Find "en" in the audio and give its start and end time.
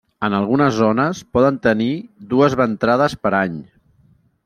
0.27-0.35